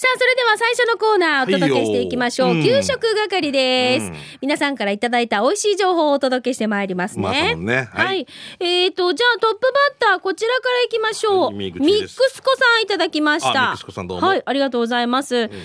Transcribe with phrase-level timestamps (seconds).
[0.00, 2.48] さあ、それでは最初のコーナーお届けしていきましょう。
[2.48, 7.22] はいよ給食係です、うん皆さんからいただいた美味しい情報をお届けしてまいりますね。
[7.22, 8.04] まさもんねは。
[8.06, 8.26] はいい
[8.58, 9.60] えっ、と、じゃあトップ
[10.00, 11.44] バッター、こちらからいきましょう。
[11.48, 13.50] はいミックスコさんいただきました。
[13.50, 15.34] あミックスコさんどうもはい、ありがとうございます。
[15.34, 15.58] しんちゃん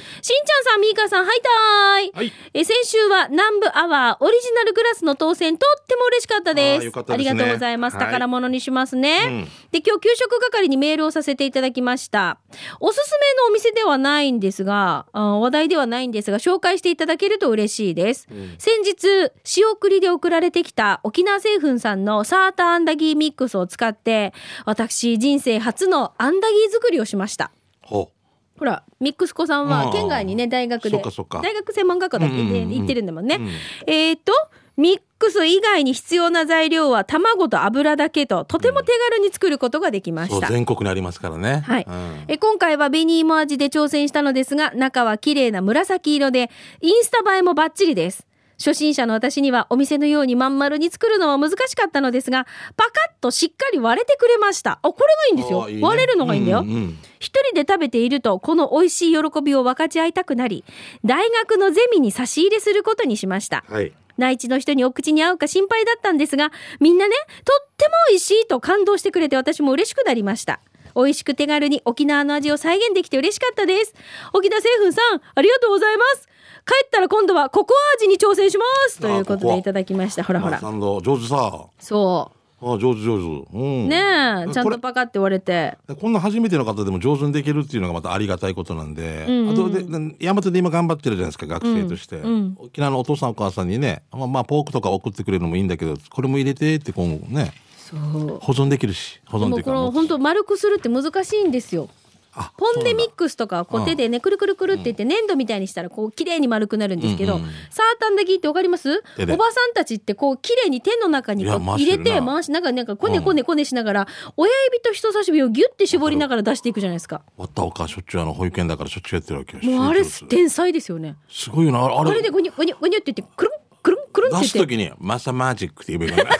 [0.66, 2.28] さん、みーかさん、はいたーい。
[2.28, 6.80] はいえー先週は南部アワーオリジナルグラスの当選とっても嬉しかったです。
[6.80, 7.96] あーよかったですねありがとうございます。
[7.96, 9.48] はい宝物にしますね。
[9.76, 12.40] うんで、今日給食係にメールをさせていただきました。
[12.80, 18.28] おすすめのお店ではないんですが、話題ではないんですが、紹介していただけると嬉しいです。
[18.58, 24.34] 先日、仕送りで送られてきた沖縄製粉さんのサーターアンダギーミックスを使って、
[24.66, 27.52] 私、人生初のアンダギー作りをしました。
[27.82, 28.12] ほ
[28.58, 33.36] ほら、ミックス子さんは県外にね、大学で大学専門学校だってうんうんうん行ってるんだもんね。
[33.36, 33.50] うん
[33.88, 34.32] えっ、と、
[34.78, 40.28] ミックス以外に必要な材料は卵と油だけと、とても手軽に作ることができまう。
[40.28, 40.52] そう、した。
[40.52, 41.64] 全国にありますからね。
[41.66, 46.50] はいうんえ今回は紅芋味で挑戦したのですが、中は綺麗な紫色で、
[46.82, 48.28] インスタ映えもバッチリです。
[48.58, 54.80] 初心者の私にはお店のようにまん丸に作るのは難しかったのですが、パカッとしっかり割れてくれました。
[54.82, 55.70] あ、これがいいんですよ。
[55.70, 56.62] いいね割れるのがいいんだよ。
[56.62, 60.64] うんうん一人で食べていると、この美味しい喜びを分かち合いたくなり、
[61.04, 63.64] 大学のゼミに差し入れすることにしました。
[63.68, 63.94] はい。
[64.18, 70.60] 内地の人にお口に合うか心配だったんですが、みんなね、とっても美味しいと感動してくれて私も嬉しくなりました。
[70.96, 73.94] 美味しく手軽に沖縄の味を再現できて嬉しかったです。
[74.34, 76.30] 沖縄製粉さん、ありがとうございます。
[76.66, 80.24] 帰ったら今度はココア味に挑戦しますということでいただきました。
[80.24, 80.60] ほらほら。
[80.60, 81.68] 上手さ。
[81.80, 83.58] そあ、上手上手。
[83.58, 83.86] うん。
[83.86, 83.88] う。
[83.88, 85.78] ねえ、ちゃんことれパカって割れて。
[86.00, 89.84] こんな初めての方でも上手にできるっていうのがまたありがたいことなんで、んうんあとで
[90.20, 97.54] 大和で今頑張ってるじゃないですか学生として、ん沖縄のお父さんお母さんにね、まあ、まあポークとか送ってくれるのもいいんだけどこれも入れてって今後ね。
[97.92, 101.88] 保存できるし保存できるの本当丸くするって難しいんですよ。
[102.36, 107.44] あポンデミッククスとかこう手でねくるくるくるって言って粘土みたいにしたらこう綺麗に丸くなるんですけど、うん。
[107.44, 109.04] うんサータンダギーってわかります？
[109.20, 112.60] おばさんたちってこう綺麗に手の中に入れて回しな。
[112.60, 117.22] んかなんかこねこねこねしながら、親指と人差し指をギュッて絞りながら出していくじゃないですか。
[117.38, 119.64] 割ったおかしょっちゅうあの保育園だからしょっちゅうやってるわけよ。
[119.78, 121.16] もうあれ天才ですよね。
[121.30, 121.84] すごいよな。
[121.84, 122.22] あれあれ。
[122.22, 124.42] でゴニュゴニュゴニュって言ってくるんくるんくるんって。
[124.44, 124.76] 出す言って。
[124.76, 126.38] 時にマサマジックって言えばいいかな。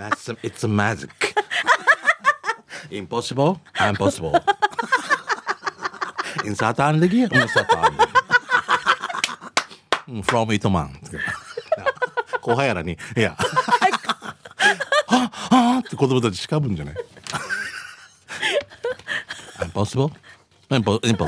[0.10, 1.08] マサ It's magic
[2.90, 3.52] インポッシブルイ
[3.92, 4.32] ンポッシブル
[6.44, 7.92] インサタンレギュインサタン
[10.22, 11.00] フロムイトマン
[12.42, 13.36] 後輩らにいは
[15.06, 16.94] はって子供たちしかぶんじゃない
[19.62, 20.08] インポッシブル
[20.76, 20.80] イ
[21.12, 21.26] ンポ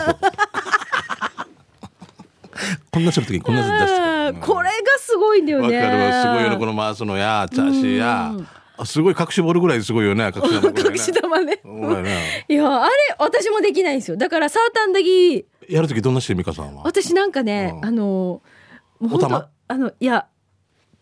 [2.91, 3.91] こんなするときにこんなする出し
[4.63, 8.33] れがすごいんだよねわかるわすごいよねこのマーのやチャや
[8.85, 10.83] すごい隠しボールぐらいすごいよね隠し玉ね。
[10.91, 11.61] 隠し玉ね。
[12.49, 14.17] いやあれ私もできないんですよ。
[14.17, 15.45] だからサーターアンダギー。
[15.69, 16.83] やるときどんなして美香さんは？
[16.85, 17.85] 私なんかね、うん。
[17.85, 18.43] あの
[18.99, 20.27] もうあのいや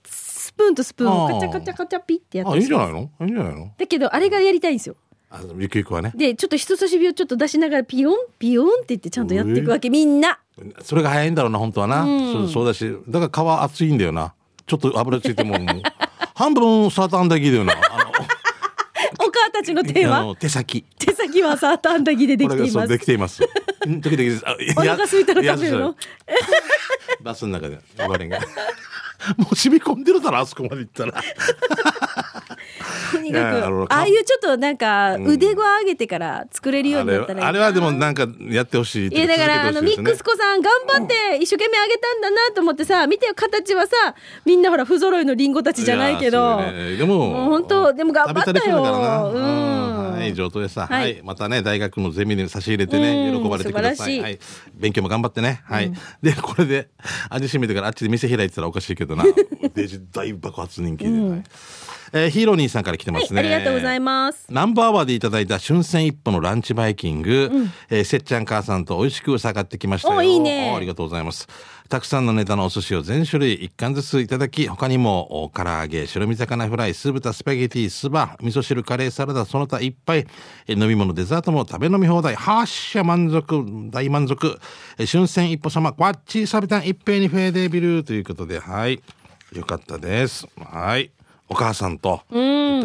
[0.05, 3.11] スプーンとスプーンをカチャカチャカチャピってやってあいいんじゃないの？
[3.21, 3.73] いいんじゃないの？
[3.79, 4.97] だけどあれがやりたいんですよ。
[5.31, 6.13] あゆくゆくはね。
[6.17, 10.41] でちょっと人差し指をちょっと出しながらピヨンピヨンって言ってちゃんとやっていくわけみんな。
[10.83, 12.49] それが早いんだろうな本当はな、うん。
[12.49, 12.93] そうだし。
[13.09, 14.35] だから皮熱いんだよな。
[14.67, 15.83] ちょっと油ついてももう
[16.41, 17.75] 半分サーターアンダギーだよな。
[17.93, 18.11] あ
[19.19, 20.23] お母たちの手は？
[20.23, 20.85] の手先。
[20.99, 22.89] 手先はサーターアンダギーでできています。
[22.89, 23.43] できています。
[23.43, 24.43] うん時々です。
[24.47, 25.87] あお腹空いたら食べるの？
[25.87, 25.95] や
[27.23, 28.39] バスの中で呼ばれんが。
[29.37, 31.23] もう染み込んでるだろあそこまで行ったら。
[33.13, 44.15] とにいやあかのくああいうちょっとなんか腕ご上げてから作れるようになったらいいなあれはでもなんかやってほしいいやだからあのミックス子さん頑張って一生懸命あげたんだなと思ってさ見てよ形はさ
[44.45, 46.61] みんなほら不揃いのリンゴたちじゃないけど。
[46.99, 48.57] でももう本当でも頑張ったよ。
[48.57, 48.71] 食べ
[50.21, 50.35] たりするからなうんはい。
[50.35, 51.19] 上等でさ、ははい。
[51.19, 53.43] いまたね大学のゼミに差し入れてねうん。
[53.43, 54.17] 喜ばれてください。
[54.17, 54.21] い。
[54.21, 54.39] はい、
[54.75, 55.61] 勉強も頑張ってね。
[55.65, 55.93] はい、
[56.23, 56.89] でこれで
[57.29, 59.25] 味しめてからあっちで店開いてたらおかしいけどな。
[59.75, 61.43] デジ大爆発人気で、はい
[62.13, 64.47] えーヒーロー兄さんから来てますね、はいありがとうございます。
[64.51, 67.51] ナンバーワーでいただいた春戦一歩のランチバイキング、
[67.89, 70.71] えーせっちゃん母さんと美味しく下がってきましたいいね。
[70.73, 71.47] おありがとうございます。
[71.89, 80.25] たくさんのネタのお寿司を全種類一貫ずついただき他にもお唐揚げ白身魚フライ酢豚スパゲティ酢バ味噌汁カレーサラダその他いっぱい
[80.69, 84.57] えー飲み物デザートも食べ飲み放題はっしゃ満足大満足。
[84.99, 89.01] えー春戦一歩様わっちサビタン一平にフェーデービルということではい。
[89.53, 90.47] よかったです。
[90.61, 91.11] はい
[91.51, 92.23] お母さんと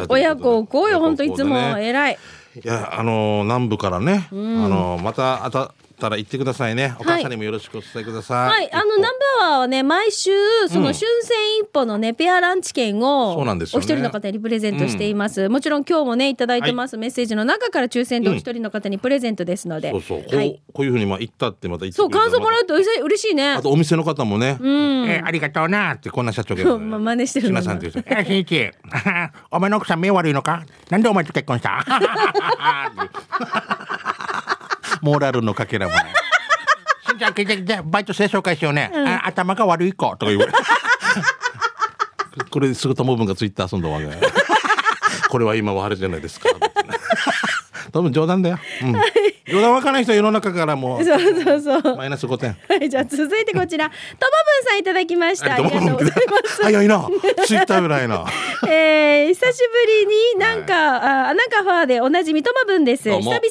[0.09, 1.57] 親子こうよ本当いつも。
[1.77, 2.17] 偉い。
[2.63, 6.93] いやあのー南部からね、あのーまたあたったら言ってくださいね。
[6.99, 8.49] お母さんにもよろしくお伝えください。
[8.49, 10.31] はい、あの、ナンバーワーはね、毎週、
[10.67, 13.83] その、春戦一歩のね、ペアランチ券を、そうなんですよね。
[13.83, 15.49] お一人の方にプレゼントしています。
[15.49, 19.91] もちろん今日もね、いただいてます、メッセージの中から抽選でお一人の方にプレゼントですので。
[19.91, 20.19] そうそう。
[20.19, 20.61] こう,、はい。
[20.73, 23.51] こういうふうにまあ言ったってまた言ってそう、くれたら感想もらうとうれしい嬉しいね。
[23.53, 23.61] あ。
[23.61, 24.55] とお店の方もね、ん。
[25.07, 28.13] えーありがとうなってこんな社長が まあ真似してるしのなさんって言う人。
[28.13, 28.69] えー、しんいち
[29.51, 30.63] お前の奥さん目悪いのか？
[30.89, 31.83] なんでお前と結婚した？
[35.05, 36.05] モラルのかけらもない
[37.07, 40.09] しんちゃん聞いて聞いてバイト生紹介しようね、あ頭が悪い子。
[40.17, 40.49] とか言う。
[42.49, 44.07] これすぐともぶんがツイッター遊んだわけ
[45.29, 46.49] これは今はあれじゃないですか
[47.95, 48.93] 多分冗談だよ、うん、
[49.53, 51.95] 冗談わからない人は世の中からもそうそうそうう。
[51.95, 53.99] マイナス5点はい、じゃあ続いてこちら、とも
[54.63, 55.53] ぶんさんいただきました。
[55.53, 56.63] ありがとうございます。
[56.63, 57.07] 早いな。
[57.45, 58.25] ツイッターぐらいな。
[58.67, 63.03] えー、久しぶりになんか、あアナカファーでおなじみともぶんです。
[63.03, 63.41] 久々に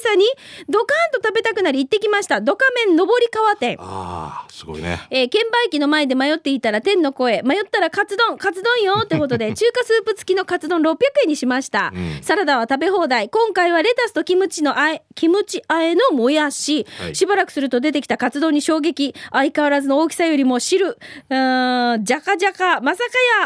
[0.69, 2.39] ドカーンと食べたくなり行ってきました。
[2.41, 3.77] ドカ麺上り川店。
[3.79, 5.01] ああ、すごいね。
[5.09, 17.15] えー券売機の前で迷っていたら天の声迷ったらカツ丼カツ丼よってことで 中華スープ付きのカツ丼600円にしました、うんサラダは食べ放題今回はレタスとキムチのあえキムチあえのもやし、はい。
[17.15, 19.15] しばらくすると出てきたカツ丼に衝撃。
[19.31, 20.89] 相変わらずの大きさよりも汁。
[20.89, 22.97] うーんじゃかじゃかまさ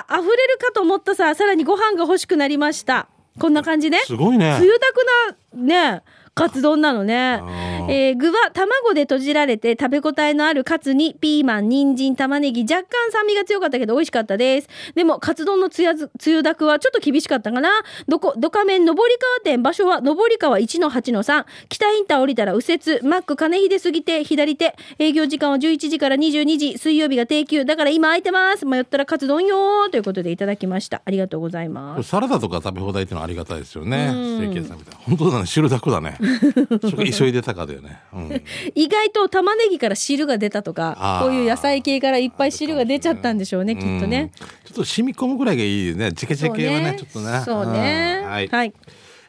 [0.07, 0.19] かや。
[0.19, 1.35] 溢れるかと思ったさ。
[1.35, 3.07] さらにご飯が欲しくなりました。
[3.39, 3.99] こんな感じね。
[3.99, 4.57] すごいね。
[4.59, 4.63] つ。
[4.63, 6.01] ゆだくなね
[6.39, 7.41] カツ丼なのね
[7.89, 14.67] えー具は卵で閉じられて食べ応えのあるカツにピーマン、人参、玉ねぎ、若干酸味が強かったけど美味しかったです。
[14.95, 17.69] でも、カツ丼のつやず、つゆだくはちょっと厳しかったかな。
[18.07, 21.45] どこ、どか麺上り川店、場所は上り川1-8-3。
[21.67, 24.75] 北インター降りたら右折、マック金秀過ぎて左手。
[24.99, 26.77] 営業時間は11時から22時。
[26.77, 27.65] 水曜日が定休。
[27.65, 28.65] だから今空いてます。
[28.65, 31.01] 迷ったらカツ丼よーということでいただきました。
[31.03, 32.07] ありがとうございます。
[32.07, 34.11] サラダとか食べ放題っていうのはありがたいですよね。
[34.13, 34.99] うんステーキ屋さんみたいな。
[35.01, 35.45] 本当だね。
[35.47, 36.17] 汁だくだね。
[37.17, 37.99] 急いでたかだよね。
[38.13, 38.41] うん。
[38.75, 44.31] 意外と玉ねぎから汁が出たとかこういう野菜系からいっぱい汁が出ちゃったんでしょうねきっとね。
[44.39, 44.47] うん。
[44.47, 46.11] ちょっと染み込むぐらいがいいね。
[46.13, 47.41] チケチケはね、ちょっとね。
[47.45, 48.19] そうね。
[48.23, 48.47] うんはい。
[48.47, 48.73] はい。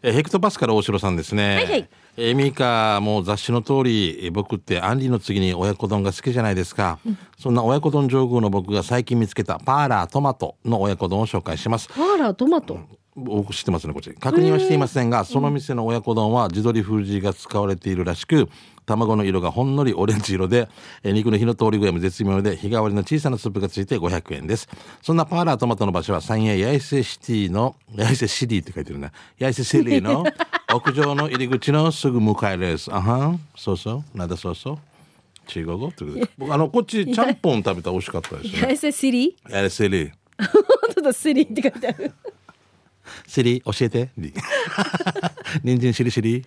[0.03, 1.57] えーヘクトパスから大城さんですね。
[1.57, 6.99] はいはいえーミカもう雑誌の通り、えー僕ってアンリの次に親子丼が好きじゃないですか。
[7.39, 11.89] そんな親子丼上宮の僕が最近見つけたパーラートマトの親子丼を紹介します。
[11.89, 12.79] パーラートマト？
[13.17, 14.13] 僕知ってますねこっち。
[14.15, 18.49] 確認はしていませんがその店の親子丼は地鶏風味が使われているらしく
[18.87, 20.69] 卵の色がほんのりオレンジ色で
[21.03, 24.69] えー肉の火の通り具合も絶妙で日替わりの小さなスープがついて500円です。
[25.03, 30.25] そんなパーラートマトの場所は三栄八重瀬シティの八重瀬シティって書いてるね八重瀬シティの
[30.73, 32.93] 屋上の入り口のすぐ向かいです。
[32.95, 33.41] あはん。
[33.57, 34.19] そうそう。
[34.19, 34.79] なんだそうそう。
[35.47, 35.89] 中国語？
[35.89, 36.31] ってことで。
[36.39, 38.61] 僕あのこっちちゃんぽん食べたら美味しかったですね。
[38.61, 40.11] 八重瀬シリ八重瀬シリ
[40.41, 42.13] 本当だシリって書いてある。
[43.27, 44.11] シリ教えて
[45.65, 46.45] 人参しりしり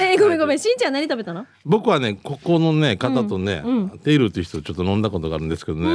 [0.00, 1.46] えーごめんごめんしんちゃん何食べたの？
[1.64, 3.62] 僕はねここのね方とね、
[4.04, 5.90] テイルっていう人とちょっと飲んだことがあるんですけどね、え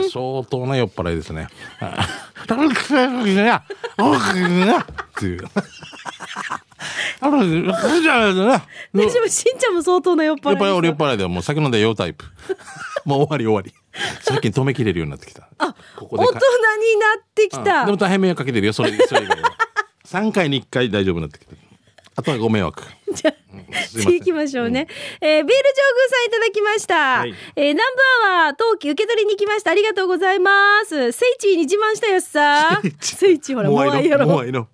[0.00, 1.48] ー相当な酔っ払いですね。
[1.48, 1.56] っ
[5.18, 5.44] ていう。
[7.24, 8.66] あのじゃな。
[8.92, 12.24] 大丈夫しんちゃんも相当な酔っ払い酔っ払い俺酔っで払いでもう酒飲んで酔うタイプ。
[13.06, 13.72] もう終わり終わり。
[14.22, 15.48] 最近止めきれるようになってきた。
[15.58, 16.42] あここで大人にな
[17.20, 17.80] ってきた。
[17.80, 19.52] うんでも大変迷惑かけてるよそれそれ以外は。
[20.04, 21.58] 3回に1回大丈夫になってきてる。
[22.16, 22.82] あとはご迷惑。
[23.14, 23.34] じゃ
[23.90, 24.86] 次行きましょうね。
[25.20, 27.18] えービール上宮さんいただきました。
[27.20, 29.70] はいえーナンバーは冬季受け取りに来ました。
[29.70, 30.50] ありがとうございま
[30.86, 31.12] す。
[31.12, 32.80] セイチーに自慢したやつさ。
[33.00, 34.26] セイチーほら、もういやろ。
[34.26, 34.68] もういいの。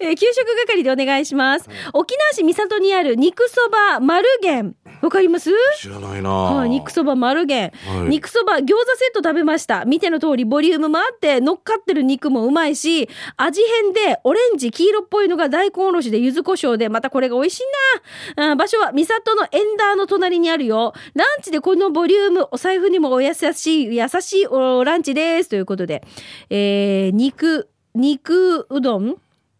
[0.00, 1.68] えー給食係でお願いします。
[1.92, 4.74] 沖縄市三郷にある肉そば丸源。
[5.02, 5.50] わかります？
[5.80, 6.30] 知らないな。
[6.30, 17.62] はい、肉そば丸源、はい肉そば餃子セット食べました見ての通りボリュームもあって乗っかってる肉もうまいし味変でオレンジ黄色っぽいのが大根おろしで柚子胡椒でまたこれが美味しい
[18.36, 18.52] な。
[18.52, 20.92] あ場所は三郷のエンダーの隣にあるよ。
[21.14, 25.48] ランチでこのボリュームお財布にもお優しい優しいおランチです。
[25.48, 26.02] ということで、
[26.50, 29.16] えー肉肉うどん？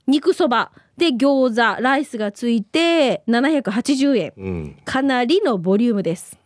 [0.07, 4.33] 肉そばで餃子ライスがついて780円。
[4.37, 4.76] うん。
[4.85, 6.38] かなりのボリュームです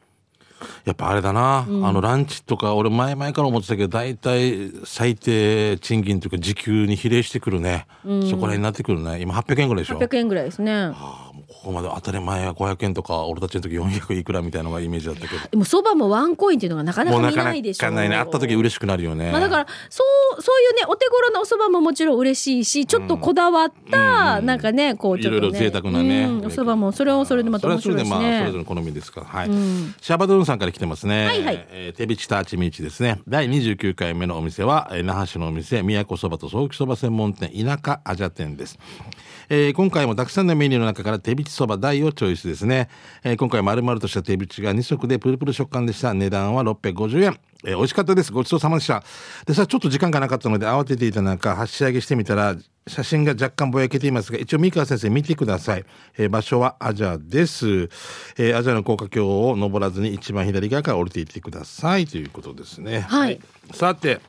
[0.84, 9.20] やっぱあれだな、あのランチとか俺前々から思ってたけど大体最低賃金というか時給に比例してくるね、そこら辺になってくるね。
[9.20, 9.98] 今800円ぐらいでしょ。
[9.98, 10.72] 800円ぐらいですね。
[10.72, 15.48] ああここまで当たり前は500円とか俺たちの時400いくらみたいなのがイメージだったけど。
[15.50, 18.16] でもそばもワンコインっていうのがなかなか見なかなないでしょかないね。
[18.16, 20.04] 会った時嬉しくなるよね、まあ、だからそ
[20.36, 25.38] うそういうねお手頃なおそばももちろん嬉しいしちょっとこだわった、なんかねこうちょっとね。
[25.38, 26.24] いろいろ贅沢なね。
[26.24, 28.30] うんおそばもそれはそれでまた面それはそれで白いしね。
[28.30, 29.26] まあそれぞれの好みですから。
[29.26, 29.94] はい、ん。
[30.00, 31.26] シャバドゥンさんから来てますね。
[31.26, 31.66] はいはい。
[31.70, 33.20] えー手びちターチミーチですね。
[33.26, 38.78] 第29回目のお店は、えー那覇市のお店、宮古そばとソーキそば専門店、田舎アジャ店です。
[39.50, 42.88] えー今回もたくさんのメニューの中から手びちそば大をチョイスですね。
[43.24, 46.12] えー今回丸々とした手びちが2色でプルプル食感でした。
[46.12, 47.38] 値段は650円。
[47.64, 48.32] えー美味しかったです。
[48.32, 49.02] ごちそうさまでした。
[49.46, 55.84] でさ、ちょっと時間がなかったので慌てていた中、発し上げしてみたら、写真が若干ぼやけていますが、一応三川先生見てください。
[56.18, 57.66] えー場所はアジャです。
[58.36, 63.00] えーアジャの高架橋を登らずに一番左側から降りていってくださいということですね。
[63.00, 63.40] はい
[63.72, 64.20] さて、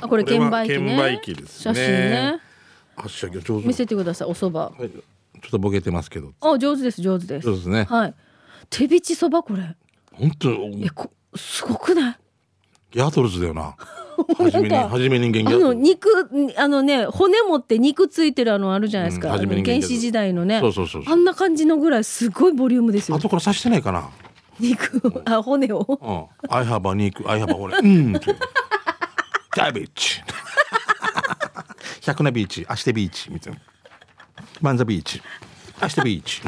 [0.00, 2.40] あこれ券売機ね券売機ですね写真ね
[2.96, 3.66] 発し上げ上手。
[3.66, 5.00] 見せてくださいお蕎麦はい、ちょ
[5.48, 6.32] っとボケてますけど。
[6.40, 7.84] あ上手です上手ですそうですね。
[7.88, 8.14] はい
[8.70, 9.74] 手びちそばこれ
[10.12, 10.50] 本当？
[10.82, 12.16] えこすごくない？
[12.92, 13.74] ギャトルズだよな。
[14.38, 15.72] はじめに、め人間ギあの。
[15.72, 16.08] 肉
[16.56, 24.10] あのね骨持って肉ついてるあのあるじゃないですか、うん原始時代のねそうそうそうそうあんな感じのぐらいすごいボリュームですよ後から刺してないかな？
[24.60, 26.54] 肉をあ骨をうん。
[26.54, 27.78] I have a 肉、I have a 俺。
[27.78, 28.12] うん。
[29.56, 30.20] ダイビーチ。
[32.04, 33.60] 百名ビーチ、アシテビーチみたいな。
[34.60, 35.22] マンザビーチ、
[35.80, 36.40] アシテビーチ。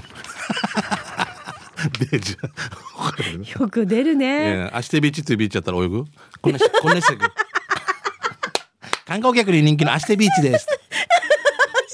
[2.11, 6.05] でじゃよく出るね、えーアシテビーチっていうビーチやったら泳ぐ？
[6.41, 7.17] こんなし、 こんなして
[9.07, 10.67] 観光客に人気のアシテビーチです。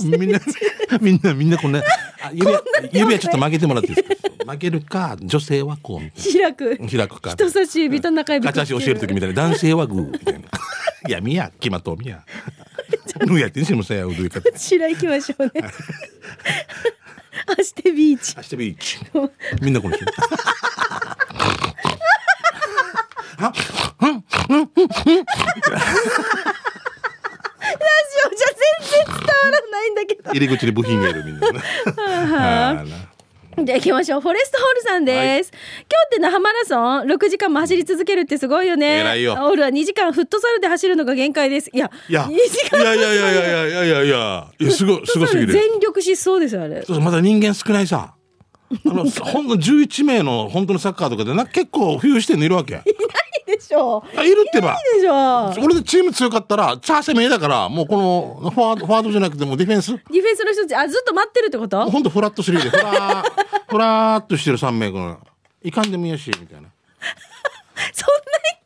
[0.01, 0.39] みんな、
[1.01, 1.81] みんな、みんなこんな、
[2.23, 2.63] あ指は、
[2.93, 4.15] 指はちょっと曲げてもらっていいですか？
[4.47, 7.33] 曲げるか、女性はこう、開くな開くか。
[7.33, 10.41] 人差し指と中指ガチャ足教える時みたいな、男性はグー、みたいな。
[11.09, 12.25] いや、みや、決まっとうみや。
[13.27, 14.41] ぬやってんしもさや、うどいか。
[14.57, 15.53] 白行きましょうね。
[17.59, 18.35] あしてビーチ。
[18.39, 18.99] アシテビーチ。
[19.61, 20.05] みんなこのラジ
[28.27, 30.31] オじゃ全然伝わらないんだけど。
[30.31, 31.47] 入り口に部品がいるみんな
[33.65, 34.21] じゃあ行きましょう。
[34.21, 35.51] フォレストホールさんです。
[35.51, 39.01] 今日って那覇マラソン6時間も走り続けるってすごいよね。
[39.01, 41.71] 偉いよホールは2時間フットサルで走るのが限界です。
[41.73, 45.53] いや、いや、2い時間やいやいやいやいやいやいやいや、いやすごい、 すごすぎる。
[45.53, 46.77] 全力疾走ですよ、あれ。
[46.77, 48.15] そうそうまだ人間少ないさ。
[48.71, 52.83] あの、 ほんの11名の本当のサッカーとかでな、結構冬してんのいるわけ。
[53.55, 54.73] いでしょあいるってば。
[54.73, 57.97] いいでしょ俺でチーム強かったら、チャーセメだから、もうこ
[58.43, 59.93] の、フォワード、フォワードじゃなくてもうディフェンス。
[59.93, 61.91] ディフェンスの人たち、あ、ずっと待ってるってこと？
[61.91, 63.25] ほんとフラットスリーで、ふらー、
[63.69, 65.19] ふらーっとしてる3名この、
[65.63, 66.69] いかんでもいいやし、みたいな。
[67.93, 68.21] そん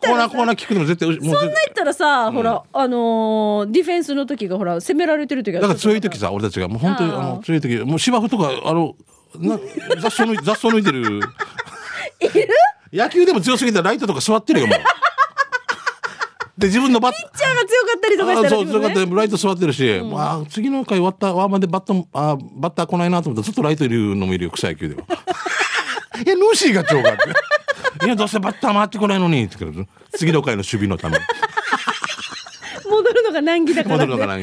[0.06, 5.60] コーナーコーナーキックでも絶対、もうな、そんな言ったらさ、ほら、あのーディフェンスの時がほら、攻められてる時が。
[5.60, 8.94] だから強い時さ、俺たちが、もう本当に、あの、強い時、もう芝生とか、あの、
[9.38, 9.58] な
[10.00, 11.20] 雑草抜い雑草抜いてる？
[12.94, 14.78] 野球でも強すぎたらライトとか座ってるよ、もう。
[16.56, 25.02] で、自分のバッピッチャーが強かったりとかしたらあそう、強かったライト座ってるし、まあ、次の回終わった、ワーマンでバット、あバッター来ないなと思ったらずっとライトいるのもいるよ、草野球では。
[26.24, 28.06] いや、ヌーシーが超がって。
[28.06, 29.86] いや、どうせバッター回ってこないのに、って言うから
[30.16, 31.24] 次の回の守備のために。
[33.34, 34.06] が難儀だから、ね。
[34.06, 34.42] 戻るのかな、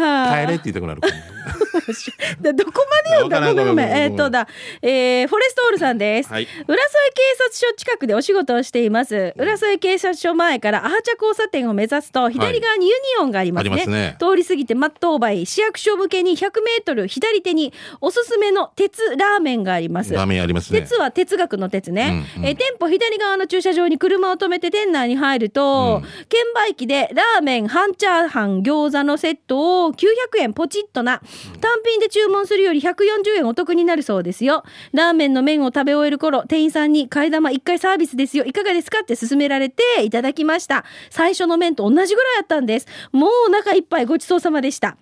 [0.00, 1.00] はあ帰れって言いたくなる
[2.42, 3.88] どこまで読んだごめんごめん。
[3.88, 4.46] えーっとだ、
[4.80, 6.32] えーフォレストオールさんです。
[6.32, 9.34] はい浦添警察署近くでお仕事をしています。
[9.36, 13.70] 浦添警察署前からアハチャ交差点を目指すと、左側にユニオンがありますね。
[13.70, 20.14] ありますね通り過ぎてマットオーバイ、市役所向けに100メートル左手におすすめの鉄ラーメンがあります。
[20.14, 20.80] ラーメンありますね。
[20.80, 30.06] 鉄は哲学の鉄ね、うんうんえー店舗左側の駐車場に車を止めて店内に入ると、券売機でラーメン半チャーハン餃子のセットを900
[30.40, 31.20] 円ポチッとな。
[31.60, 34.62] 単品で注文するより140円お得になるそうですよ。
[34.92, 38.44] ラーメンの麺を食べ終える頃店員さんに替え玉1回サービスですよ。
[38.44, 39.00] いかがですか？
[39.00, 40.84] って勧められていただきました。
[41.10, 42.86] 最初の麺と同じぐらいあったんです。
[43.12, 44.96] もうお腹いっぱいごちそうさまでした。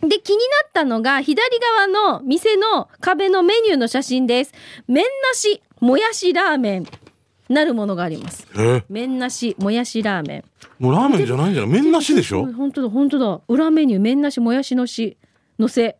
[0.00, 4.52] で、気になったのが、左側の店の壁のメニューの写真です。
[4.86, 6.86] 麺なし、もやしラーメン、
[7.48, 8.46] なるものがあります。
[8.54, 10.44] えー麺なし、もやしラーメン。
[10.78, 11.70] もうラーメンじゃないんじゃない？
[11.82, 12.44] 麺なしでしょ？
[12.52, 13.40] 本当だ、本当だ。
[13.48, 15.16] 裏メニュー、麺なし、もやしのし、
[15.58, 15.96] のせ。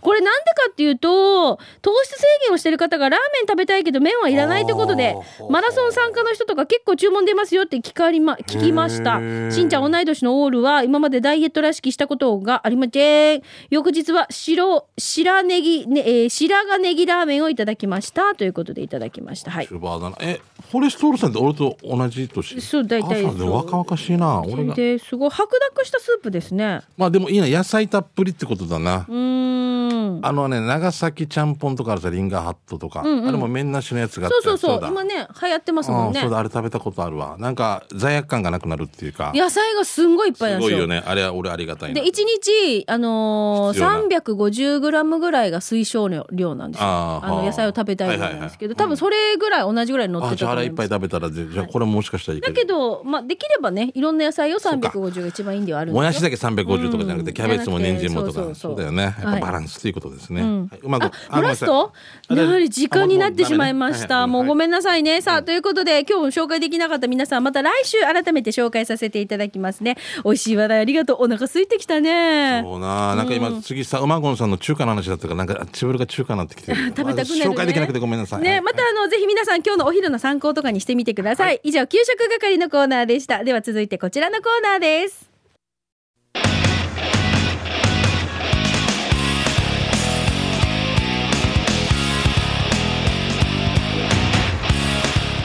[0.00, 5.16] これなんでかっていうと、糖質制限をしてる方がラーメン食べたいけど麺はいらないってことで
[5.50, 9.18] マラソン参加の人とか結構注文出ますよって聞かりま、聞きました
[9.50, 13.42] しんちゃん同い年のオールは今までダイエットらしきしたことがありません。
[13.70, 18.34] 翌日は白、白ネギ、ね、えー白髪ネギラーメンをいただきました。
[18.34, 19.50] ということでいただきました。
[19.50, 19.72] はいシ。
[19.72, 20.16] ルバーだな。
[20.20, 20.40] え、
[20.70, 22.60] フォレストオールさんって俺と同じ年？
[22.60, 24.42] そう大体若々しいな。
[24.42, 24.74] 俺が。
[24.74, 26.82] ですごい白濁したスープですね。
[26.96, 27.46] まあでもいいな。
[27.46, 29.06] 野菜たっぷりってことだな。
[29.08, 29.87] うーん。
[29.88, 30.20] うん。
[30.22, 33.28] あのね長崎ちゃんぽんとかあるさリンガーハットとか、うんうん。
[33.28, 34.80] あれも麺なしのやつがあってそうそうそう。
[34.80, 34.88] だ。
[34.88, 36.20] 今ね、流行ってますもんね。
[36.20, 37.36] うあれ食べたことあるわ。
[37.38, 39.32] なんか罪悪感がなくなるっていうか。
[39.34, 41.02] 野菜がすんごいいっぱいすごいよね。
[41.06, 42.00] あれは俺ありがたいな。
[42.00, 43.98] で、1日、あのー、必要な。
[43.98, 46.86] 350グラムぐらいが推奨量量なんですよ。
[46.86, 48.96] あの、野菜を食べたい量なんですけど、はいはいはい。
[48.96, 50.88] 多分それぐらい、同じぐらい乗ってたあじゃああれいっと思います。
[50.88, 56.00] ぱい食べたらぜじゃあこれもしかしたらいけだるけど、まあ、できればね、いろんな野菜を350が一番いいんではあるんですよ。
[56.00, 57.34] もやしだけ350とかじゃなくて、うん。
[57.34, 58.54] キャベツも人参もとか。
[58.54, 59.02] そうだよね。
[59.02, 60.42] やっぱはいバランスということですね、
[60.82, 61.92] うまくあ、ラスト？
[62.30, 64.26] やはり時間になってしまいました。
[64.26, 65.20] もうごめんなさいね。
[65.20, 69.96] さあ、うんということで、今日紹介できなかった皆さん、また来週改めて紹介させていただきますね。
[70.24, 71.22] 美味しい話題ありがとう。
[71.22, 72.60] お腹空いてきたね。
[72.64, 81.60] そうななんか今、次さ馬ゴンさんの中華の話だったからなんかチブルが中華になってきてる 食べたくなる紹介できなくてごめんなさいね、またあの、ぜひ皆さん今日のお昼の参考とかにしてみてください。
[81.62, 83.44] 以上、給食係のコーナーでした。
[83.44, 85.28] では続いてこちらのコーナーです。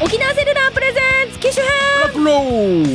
[0.03, 1.73] 沖縄セルラープレゼンツ機種編。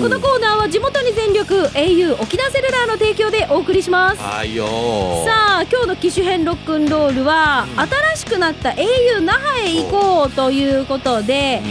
[0.02, 4.18] このコーナーは地元に全力 au 沖縄セルラーの提供でお送りします。
[4.18, 7.66] さあ今日の機種編ロックンロールは、
[8.14, 11.62] 新しくなった au 那覇へ行こうということで、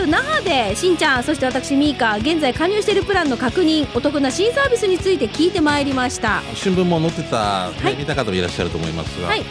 [0.00, 6.42] au 那覇でしんちゃんそして私ミーカ現在加入しているプランの確認お得な新サービスについて聞いてまいりました。
[6.52, 7.96] 新聞も載ってた、ねはい。
[7.96, 9.44] 見た方もいらっしゃると思いますが、はい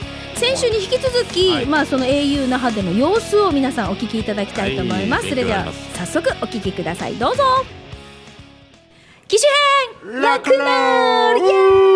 [0.44, 1.66] 先週に引き続き、はい。
[1.66, 7.16] まあその au 那覇での様子を皆さんお聞きいただきたいと思います、はいそれでは早速お聞きください。
[7.16, 7.44] どうぞ。
[9.30, 9.38] 機
[10.04, 11.93] 種編ラクロー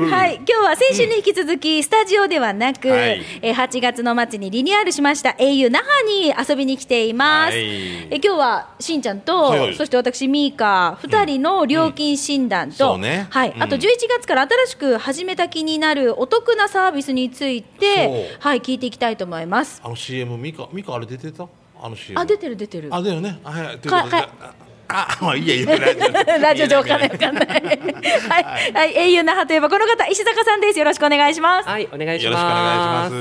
[0.00, 3.22] はい、今日は先週に引き続き、スタジオではなく、はい。
[3.42, 7.52] えー8月の末にリニューアルしました au 那覇に遊びに来ています。
[7.52, 7.62] はい。
[8.10, 9.58] え今日はしんちゃんと、はい。
[9.60, 13.62] はいそして私ミーカ2人の料金診断と、はい、うん。
[13.62, 19.80] あと11月から新しく始めた気になるお得なサービスについてはい、聞いていきたいと思います。
[19.84, 21.46] あの CM ミカミカあれ出てた？
[21.80, 22.88] あの CM あ、出てる出てる。
[22.92, 23.38] あだよね。
[23.44, 24.10] あはいということで。
[24.10, 24.54] かあ
[24.88, 27.08] あ まあいいやいいやラジオ上わかんない。
[27.10, 27.46] わかんない。
[27.48, 30.78] はい、はい、au 那覇といえばこの方、石坂さんです。
[30.78, 31.68] よろしくお願いします。
[31.68, 33.14] はい、お願いしよろしくお願いします。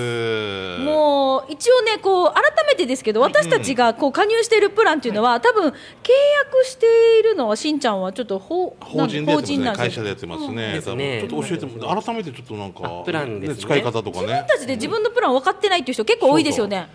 [0.84, 6.86] もう一応ねこう改めてですけど私たちがこう加入しているプランっていうのは多分契約して
[7.20, 9.74] いるのはしんちゃんはちょっと法法人なんですよ。
[9.74, 10.74] 会社でやってますね。
[10.74, 11.22] ですね。
[11.24, 11.30] 多分。
[11.30, 13.56] ちょっと教えても改めてちょっとなんかあプランですね。
[13.64, 16.88] 使い方とか自分ねたちで自分のプラン分かってないっていう人結構多いですよね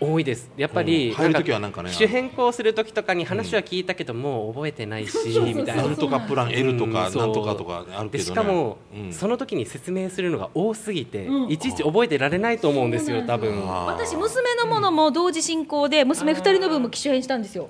[0.00, 0.50] 多いです。
[0.56, 1.14] やっぱり、うん。
[1.14, 5.82] 入る時はなんかね機種変更する時とかに話は聞いたけども、覚えてないし、みたいな。
[5.84, 5.96] なん。
[5.96, 8.40] とかプラン L とかなんとかとかあるけでどね。
[8.40, 9.12] しかも、うん。
[9.12, 11.50] その時に説明するのが多すぎて、うん。
[11.50, 13.66] いちいち覚えてられないと思うんですよ、多分。
[13.86, 17.68] 私娘のものも同時進行で娘2人の分も機種変したんですよ。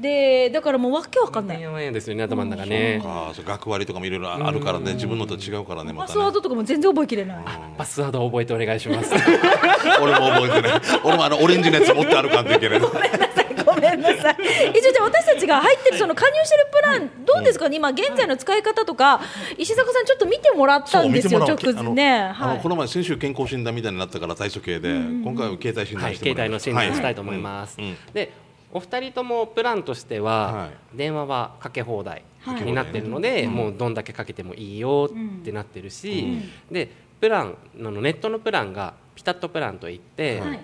[0.00, 1.64] でだからもうわけわかんない。
[1.64, 3.00] ですよね、頭の中ね。
[3.04, 4.94] ああそう学割とかもいろいろあるからね。
[4.94, 7.44] 自分のと違うからねまパスワードとかも全然覚えきれない。
[7.76, 9.14] パスワード覚えてお願いします。
[10.02, 10.80] 俺も覚えてない。
[11.04, 12.88] 俺もあのオレンジのやつ持ってあるかんといけないご
[13.80, 14.36] めんなさい。
[14.74, 17.68] 一応じゃあ私たちが入ってるその加入してるプランどうですか？
[17.68, 19.20] ね、今現在の使い方とか
[19.56, 22.12] 石坂さんちょっと見てもらったんですよ直前ね。
[22.12, 22.48] あの。
[22.48, 27.76] はいこの前先週健康診断みたいになったから体組系で今回は携帯診はい、断してもら携帯の診断をしたいと思います。
[28.12, 28.32] で、
[28.72, 32.62] お二人ともプランとしては、は電話はかけ放題はい。
[32.62, 36.90] になってるので、もうどんだけかけてもいいよってなってるし、で
[37.20, 40.60] プランあのネットのプランがピタッとプランといって、はい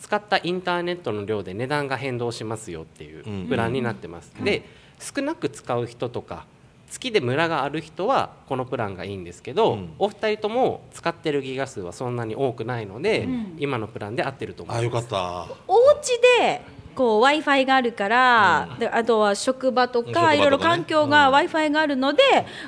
[0.00, 3.48] 使ったインターネットの量で値段が変動しますよっていううん。
[3.48, 4.32] プランになってます。
[4.42, 4.62] で
[5.00, 6.46] 少なく使う人とか
[6.90, 9.90] 月でムラがある人はこのプランがいいんですけど、うん。
[9.98, 13.56] お二人とも使ってるギガ数はそんなに多くないので、ん。
[13.58, 14.82] 今のプランで合ってると思います。
[14.82, 15.54] あよかった。
[15.68, 16.62] お家で
[16.98, 20.14] こう w i f i があるから、であとは職場と職場とかね。
[20.14, 21.32] かいろいろ環境がうん。
[21.32, 22.22] W i f i があるので、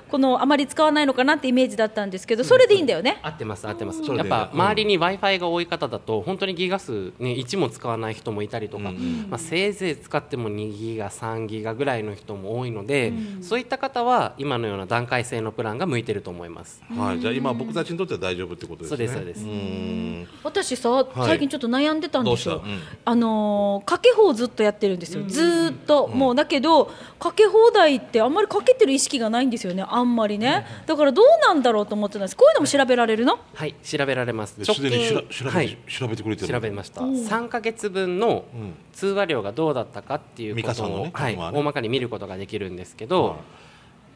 [0.08, 3.18] このあまり使わないのかなってイメージだったんですけどそれでいいんだよね。
[3.22, 4.02] 合ってます合ってます。
[4.02, 9.26] やっぱうん周りに w i f i が多い方だと本当にギガ数、ね、1も使わない人もいたりとか、うん。
[9.28, 16.82] まあ、せいぜい使っても2ギガ3ギガぐらいの人も多いので、そういった方は今のような段階性のプランが向いてると思います。
[16.96, 17.20] はい。
[17.20, 18.96] じゃあ今僕たちにとっては大丈夫ってことですね。
[18.96, 19.44] そうですそうです。
[19.46, 20.28] ん。
[20.44, 22.70] 私さ、最近ちょっと悩んでたんですよ、どうした？
[22.70, 22.80] うん。
[23.04, 38.44] あのーかけ放ずっとやってるんですよ、ずっと、もうだけどかけ放題ってあんまりかけてる意識がないんですよねあんまりね、だからどうなんだろうと思ってたんですこういうのも調べられるのはい調べられますすでに調べ,、はい調べてくれてる調べました3か月分の
[38.92, 43.36] 通話料がどうだったかっていうことを、ミカさんねはい、大まかに見ることができるんですけど、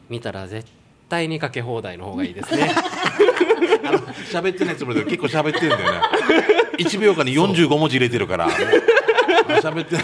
[0.09, 0.69] 見たら絶
[1.09, 2.71] 対にかけ放題の方がいいですね
[4.31, 6.01] 喋ってないつもりで結構喋ってるんだよね
[6.77, 8.49] 1秒間に45文字入れてるから
[9.61, 9.95] 喋って。
[9.95, 10.03] ない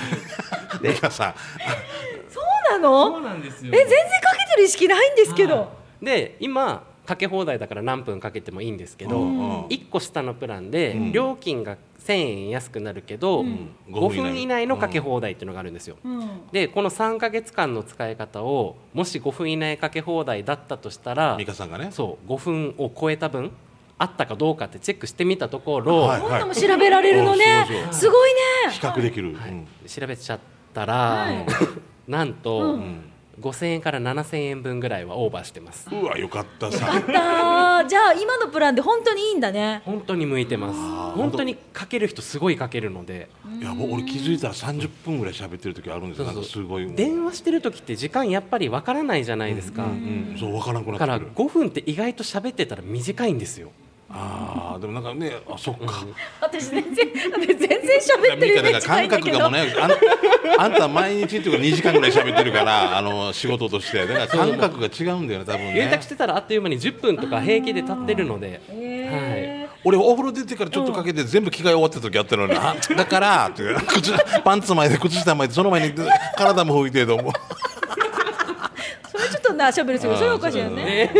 [0.81, 1.35] 美香さん。
[2.29, 3.19] そうなの？
[3.19, 3.71] なんですよ。
[3.73, 9.61] え全然かけてる意識ないんですけど、で今かけ放題だから何分かけてもいいんですけど、うん。
[9.65, 11.11] 1個下のプランでうん。
[11.11, 13.69] 料金が1000円安くなるけど、ん。
[13.89, 14.65] 5分以内。
[14.67, 15.97] のかけ放題っていうのがあるんですよ。
[16.03, 16.47] うん。
[16.51, 21.89] でこの3か月間の使い方をもし5分以内かけ放題だったとしたら美香さんがね。
[21.91, 23.51] そう5分を超えた分
[24.01, 27.67] あったかどうかってチェックしてみたところ、はいこんなのも調べられるのね。
[27.91, 28.33] すごい
[28.65, 28.71] ね。
[28.71, 29.51] 比較できる、はい。
[29.51, 29.67] うん。
[29.87, 30.39] 調べちゃっ
[30.73, 31.45] たら、はい。
[32.11, 33.07] なんと、うん。
[33.39, 35.87] 5000円から7000円分ぐらいはオーバーしてます。
[35.91, 36.91] うわよかったさ。
[36.91, 37.87] あったー。
[37.87, 39.81] じゃあ今のプランで本当にいいんだね。
[39.85, 40.77] 本当に向いてます。
[40.77, 41.43] ー本当。
[41.43, 43.29] にかける人すごいかけるので。
[43.59, 46.25] いやもう俺気づいたら30分ぐらい喋ってる時あるんですよ。
[46.25, 46.91] なんかすごい。
[46.93, 51.35] 電話してる時って時間やっぱりわからないじゃないですか、うんそう分からなくなだからってくる。
[51.35, 53.71] 5分って意外と喋ってたら短いんですよ
[54.13, 56.05] ああでもなんかねあそっか、
[56.41, 64.05] 私全然私全然喋ってるイメージないんだけど覚がもうねあんあんた毎日っていうか2時間ぐらい喋ってるからあの仕事として。
[64.05, 65.73] だから感覚が違うんだよね多分ね。
[65.73, 75.95] 留託してたらあっという間に10分とか平気で経ってるので、へ俺お風呂出てからちょっとかけて全部着替え終わった時やったのに、あだからって靴パンツ前で靴下前でその前に
[76.35, 77.31] 体も拭いてと思う。
[77.31, 77.35] ー
[79.11, 81.11] それちょっとなしゃべるすけどそれはおかしいよね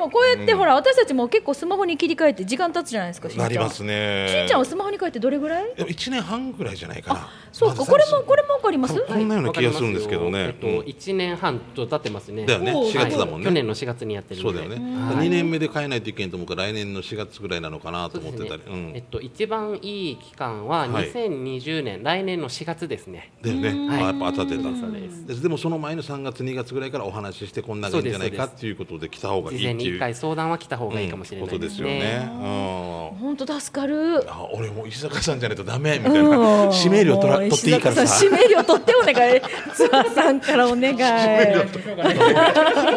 [0.00, 3.46] もこうやってほら私たちも結構スマホに切り替えて時間経つじゃないですかしんちゃん。
[3.46, 4.26] なりますね。
[4.28, 5.74] しんちゃんはスマホに変えてどれぐらい？
[5.76, 7.28] でも1年半ぐらいじゃないかな。
[7.52, 7.84] そうか。
[7.84, 9.00] これもこれもわかります？
[9.00, 10.46] こんなような気がするんですけどね。
[10.46, 10.70] わかりますよ。
[10.70, 12.46] えっと、1年半と経ってますね。
[12.46, 12.72] だよね。
[12.74, 14.58] おー4月だもんね、去年の4月にやってるので。
[14.58, 15.26] そうだよね、はい。
[15.26, 18.62] 2年目で変えないといけんと思うから来年の4月ぐらいなのかなと思ってたり、
[18.94, 21.12] えっと、一番いい期間ははい。
[21.12, 23.32] 2020年、来年の4月ですね。
[23.42, 24.70] だよね、はいあやっぱ当たってた。
[24.70, 25.26] です。
[25.26, 31.98] ででもその前の3月2月ぐらいからお話ししてこんながいいんじゃないかっていうことで来た方がいい事前に1っていう回相談は来た方がいいかもしれないでですすよね。
[32.00, 32.20] ね。。
[32.24, 33.18] うん。
[33.20, 34.24] 本当助かる。
[34.30, 36.64] あ俺も石坂さんじゃないとダメみたいな。
[36.66, 36.72] うん。
[36.74, 38.24] 指名料取ら取っていいからさ。
[38.24, 39.40] 指名料取ってお願い。
[39.74, 40.94] ツアーさんからお願い。
[40.94, 40.98] も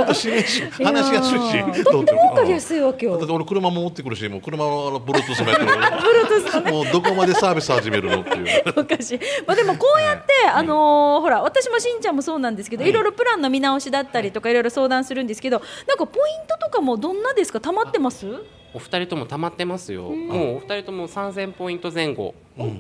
[0.04, 3.18] っと指名し話がするしいやーとっても分かりやすいわけよ。
[3.18, 5.72] だって俺車も持ってくるしもう車はブルートゥースもやってる。
[6.74, 8.48] もうどこまでサービス始めるのっていう。
[8.78, 17.60] おかしい、まあ、でもこうやって、あのーほら私もしんちゃんもそうなんですけど、い、ろいろプランの見直しだったりとかいろいろ相談するんですけどなんかポイントとかもどんなですか？
[17.60, 18.28] 溜まってます？
[18.74, 20.04] お二人とも溜まってますよ。
[20.04, 22.34] もうお二人とも3000ポイント前後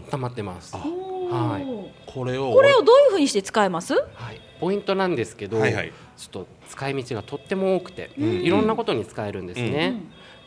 [0.09, 0.75] 溜まってます。
[0.75, 2.11] はい。
[2.11, 2.51] これを。
[2.53, 3.93] これをどういうふうにして使えます？
[3.93, 5.93] はい、ポイントなんですけど、はいはい。
[6.17, 8.23] ちょっと使い道がとっても多くて、ん。
[8.23, 10.01] いろんなことに使えるんですね。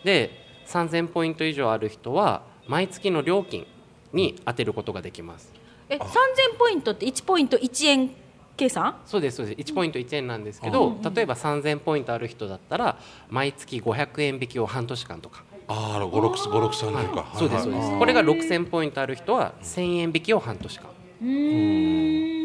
[0.04, 0.30] で
[0.66, 3.66] 3000ポイント以上ある人は毎月の料金
[4.12, 5.52] に当てることができます。
[5.88, 8.10] え3000ポイントって1ポイント1円
[8.56, 8.96] 計算？
[9.04, 9.72] そうですそうです。
[9.72, 17.98] 1ポイント1円なんですけど、例えば3000ポイントある人だったら毎月500円引きを半年間とか、ああ5630か、そうですそうです。
[17.98, 20.86] これが6000ポイントある人は1000円引きを半年間。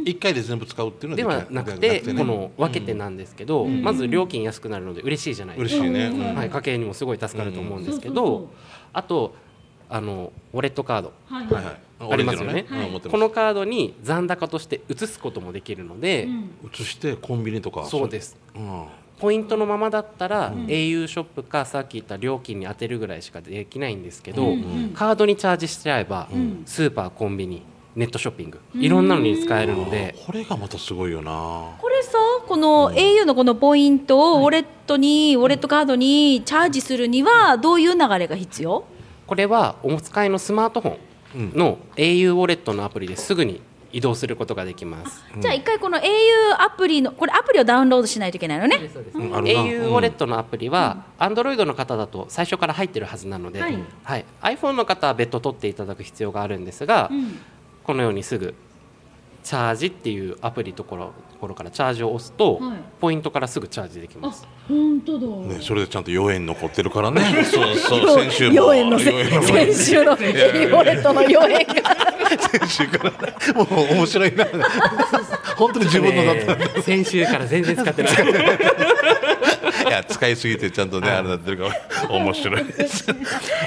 [0.03, 2.13] 一回で全部使うっていうのではなくてね。
[2.17, 5.81] この分けてなんですけど、まず料金安くなるので嬉しいじゃないですか。
[5.81, 6.35] 嬉しいね、うん。
[6.35, 8.49] はい、家計にもすごい助かると思うんですけど、
[8.93, 9.35] あと
[9.91, 11.13] あのウォレットカード。
[11.27, 11.65] はいはい。
[11.65, 12.51] はいありますよね。
[12.51, 13.09] オレンジのうん持ってます。
[13.09, 16.27] このカードに残高として移すこともできるので、
[16.73, 17.85] 移してコンビニとか。
[17.85, 18.37] そうです。
[18.55, 18.85] うん。
[19.19, 24.47] ポイントのままだったら、au ショップかさっき言った料金に当てるぐらいしかできないんですけど、
[24.95, 26.27] カードにチャージしちゃえば、
[26.65, 27.61] スーパーコンビニ
[27.95, 31.75] ネットショッピングいろんなのに使えるので、これがまたすごいよな。
[31.79, 38.85] これさこの au のこのポイントをウォレットに、ウォレットカードにチャージするにはどういう流れが必要？
[39.31, 43.61] これはお使いのスマートフォンの au ウォレットのアプリですぐに
[43.93, 45.23] 移動することができます。
[45.39, 46.01] じゃあ一回この au
[46.59, 48.91] アプリのこれアプリをダウンロードしないといけないのね。
[49.13, 49.31] うん。
[49.31, 56.85] au ウォレットのアプリは Android の方だと最初から入ってるはずなので、はいはい iPhone の方は別途取っていただく必要があるんです。
[56.85, 57.09] が、
[57.85, 58.53] このようにすぐ
[59.45, 60.29] チャージってい。
[60.29, 62.77] うアプリところところからチャージを押すと、はい。
[63.01, 64.47] ポイントからすぐチャージできます。
[64.69, 65.27] 本当だ。
[65.47, 67.21] ね、それでちゃんと4円残ってるからね。
[67.43, 72.11] そうそう先週も4円のせ4円の先週の au ウォレットの4円が。
[72.37, 74.47] 先週からもう面白いな。
[75.57, 76.81] 本当に自分のだった。
[76.81, 78.13] 先週から全然使ってない。
[79.91, 82.63] いや使いすぎてちゃんとね、あれなってるから面白い。
[82.63, 83.05] で す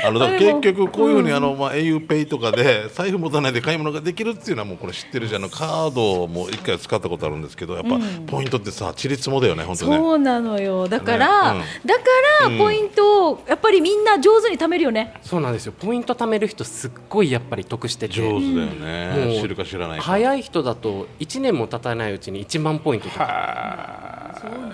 [0.03, 5.43] あの結局こういうふうにあの、まあ、auPay とかで財布持たないで買い物ができるっていうのはもうこれ知ってるじゃん。
[5.45, 9.97] あのカードも一回使ったことあるんですけどやっぱポイントってさちりつもだよね本当ね。
[9.99, 10.89] そうなのよ。
[10.89, 11.65] だから、ね。
[11.85, 12.01] だか
[12.49, 15.13] らポイントをやっぱりみんな上手に貯めるよね。
[15.23, 15.75] そうなんですよ。
[15.79, 18.15] ポイント貯める人すっごいやっぱり得してて。
[18.15, 20.05] 上手だよもね、う知るか知らないか。
[20.05, 24.04] 早い人だと1年も経たないうちに1万ポイントとか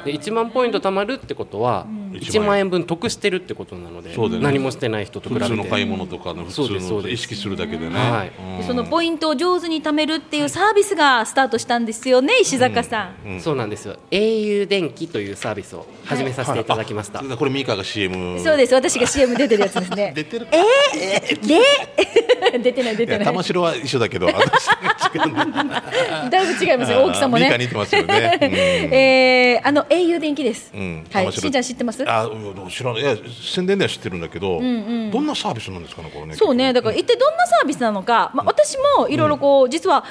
[0.04, 4.40] で1万ポイント貯まるってことは1万円分得してるってことなのでね。
[4.40, 5.46] 何もしてない人と比べて。
[5.46, 8.32] 普通の買い物とかの普そうです通の意識するだけでね、はい。
[8.58, 8.66] うん。
[8.66, 13.96] そのポイントを上手に貯めるっていうサービスがスタートしたんですよね石坂さん、そうなんですよ。
[14.10, 20.12] au 電気というサービスを始めさせていただきました、あこれミカが CM そうです私が CM 出てるやつですね。
[20.14, 20.48] 出てる。
[20.50, 21.60] えー、で？
[22.58, 23.24] 出てない出てない。
[23.24, 27.44] 玉城は一緒だけど私だだいぶ違いますよ大きさもね。
[27.44, 28.48] ミカ似てますよね、うん。
[28.94, 31.06] えー、あの au 電気です、うん。
[31.10, 31.32] はい。
[31.32, 32.08] しんちゃん知ってます？
[32.08, 36.72] あうん知らないいや宣伝では知ってるんだけど、どんなサービスなんですかねこれねそうね。
[36.72, 40.04] だから一体どんなサービスなのか、まあ、私もいろいろこう、実は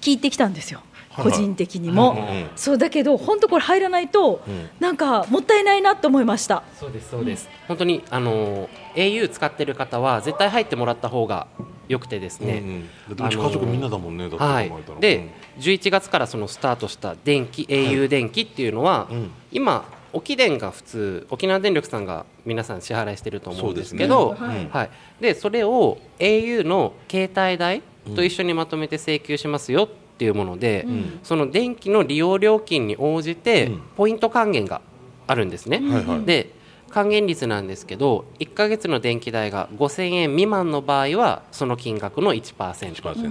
[0.00, 0.78] 聞いてきたんですよ。
[0.78, 4.42] はい個人的にも、うんうんそうだけど本当これ入らないと、
[4.80, 6.62] なんかもったいないなと思いました。
[6.78, 11.46] そうですそうです、本当にあの au 使ってる方は絶対入ってもらった方が
[11.88, 12.62] よくてですね、
[13.08, 14.72] うんうん、家族みんなだもんね、はい。
[15.00, 19.30] で11月からそのスタートした電気 au 電気っていうのは、うん。
[19.52, 24.70] 今沖電が普通沖縄電力さんが皆さん支払いしてると思うんですけどそうですね。
[24.72, 27.82] はい、でそれを au の携帯代
[28.14, 30.86] と一緒にまとめて請求しますよっていうもので、
[31.22, 33.82] その電気の利用料金に応じてうん。
[33.96, 34.80] ポイント還元が
[35.26, 35.78] あるんですね。
[35.78, 36.24] はいはい。
[36.24, 36.55] で
[36.96, 43.26] 還元率なんですけど1ヶ月の電気代が5000円未満の場合はその金額の1% 1%、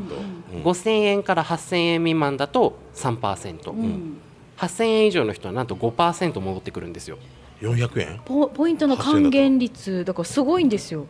[0.53, 0.61] うん。
[0.61, 3.73] 5000円から8000円未満だと3%、
[4.57, 7.17] 8000円以上の人はなんと5%戻ってくるんですよ。
[7.59, 8.21] 400円？
[8.23, 11.07] ポポイントの還元率だからすごいんですよ、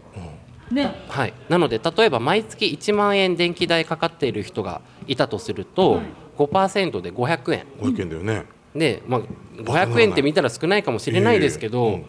[0.71, 0.95] ね。
[1.09, 5.99] はい、なので例えば毎月1万円電気代かかっている人がいたとすると、
[6.37, 7.65] 5%で500円。
[7.81, 9.21] 500円だよね、で、まあ、
[9.57, 11.99] 500円って見たら少ないかもしれないですけど、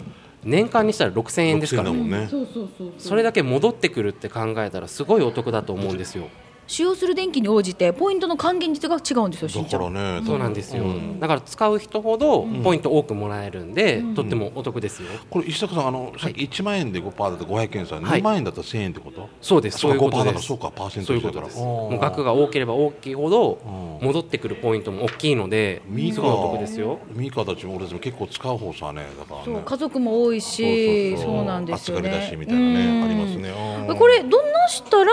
[0.47, 1.91] 年間にしたら6000円ですから。
[1.91, 2.31] 6000だもんね、
[2.99, 6.29] それだけ戻ってくるって考えたらすごいお得だと思うんですよ。
[6.67, 9.81] 使用する電気に応じてポイントの還元率が違うんですよしんだちゃん。
[9.81, 11.21] からねそうなんですよ、うん。
[11.21, 15.09] だから使う人ほどポイント多くもらえるんで、とってもお得ですよ。
[15.31, 18.21] これ石坂さんあのさっき1万円で5%だと500円さ、はい。
[18.21, 19.29] 2万円だったら1000円ってこと？
[19.41, 19.79] そうです。
[19.79, 23.59] そういうこと5%だからですそうかパーセントそういうことですしてたらもう額が多ければ大きいほど
[24.01, 24.07] うん。
[24.07, 26.99] 戻ってくるポイントも大きいのでミすごいお得ですよ。
[27.13, 29.45] ミカたちも俺たちも結構使う方さねだからね。
[29.47, 33.05] そう家族も多いしそうなんですよ預かりね出しみたいなねうん。
[33.05, 33.87] ありますね。
[33.89, 33.97] うん。
[33.97, 35.13] これどんなしたら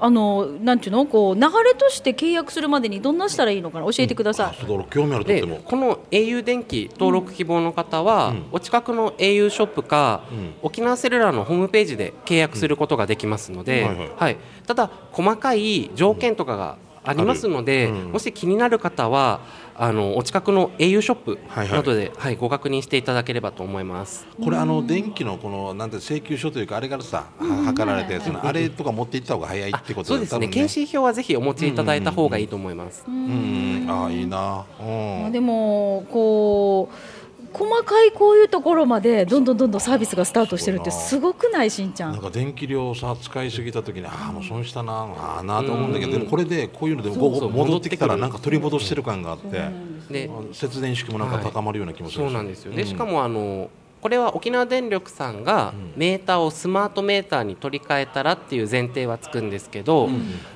[0.00, 3.86] あのなんていうのこう流れとして契約するまでにどんなしたらいいのかな？
[3.90, 8.46] 教えてください、あそうだ俺興味あるとっでてもこの au 電気登録希望の方は、うん。
[8.52, 10.54] お近くの au ショップか、うん。
[10.62, 13.88] 沖縄セルラーのホームページで契約することができますので、うん。
[13.88, 14.10] はいはい。
[14.16, 14.36] はい。
[14.66, 18.12] ただ細かい条件とかがありますので、うん。
[18.12, 19.40] もし気になる方は
[19.74, 21.76] あのお近くの au ショップはいはい。
[21.78, 24.26] などで、はいご確認していただければと思います。
[24.42, 30.36] これあの電気のこのなんて請求書というかあれからさは測られたやつのあれとか持っていった方が早いってことそうですね。
[30.36, 33.04] 多分検診票はぜひお持ちいただいた方がいいと思います。
[33.08, 33.86] うん。
[33.88, 34.64] ああいいな。
[34.80, 35.20] うん。
[35.22, 37.19] まあでもこう
[37.52, 42.12] 細かいこういうところまでどんどんどんどんサービスがスタートしてるってすごくないしんちゃん。
[42.12, 47.50] なんか電気量さ使いすぎた時にああもう損したなああなと思うんだけどでもこれでこういうのでもそうそう。
[47.50, 49.68] 戻ってきたらなんか取り戻してる感があって
[50.10, 52.72] で節電意識もなんか高まるような気もするそうなんですよ。
[52.72, 52.88] で、うん。
[52.88, 53.68] しかもあの
[54.00, 60.08] これは沖縄電力さんがメーターをスマートメーターに取り替えたらっていう前提はつくんですけど、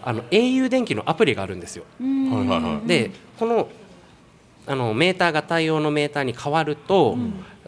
[0.02, 1.84] あの au 電気のアプリがあるんですよ。
[2.00, 2.88] はいはいはい。
[2.88, 3.68] でこの
[4.66, 7.16] あのメーターが対応のメーターに変わると、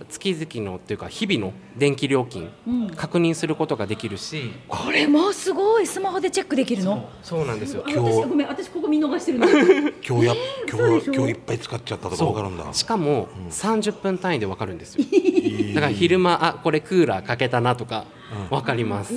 [0.09, 2.51] 月々のっていうか日々の電気料金、
[2.97, 4.51] 確認することができるし。
[4.69, 5.87] これもすごい。
[5.87, 7.09] スマホでチェックできるの？
[7.23, 7.85] そうなんですよ。
[7.87, 8.09] あ今日。
[8.11, 8.49] 私ごめん。
[8.49, 9.47] 私ここ見逃してるの。
[10.07, 10.35] 今日や
[10.71, 12.65] 今日今日いっぱい使っちゃったとかわかるんだ。
[12.73, 15.05] しかも30分単位で分かるんですよ。
[15.75, 18.05] だから昼間あこれクーラーかけたなとか
[18.51, 19.15] 分かります、